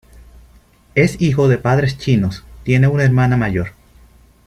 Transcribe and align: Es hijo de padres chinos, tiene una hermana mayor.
Es 0.95 1.21
hijo 1.21 1.47
de 1.47 1.59
padres 1.59 1.99
chinos, 1.99 2.43
tiene 2.63 2.87
una 2.87 3.03
hermana 3.03 3.37
mayor. 3.37 3.73